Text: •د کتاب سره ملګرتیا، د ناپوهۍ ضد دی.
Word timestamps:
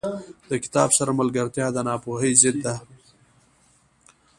•د 0.49 0.51
کتاب 0.63 0.89
سره 0.97 1.11
ملګرتیا، 1.19 1.67
د 1.73 1.77
ناپوهۍ 1.87 2.33
ضد 2.41 2.57
دی. 2.65 2.75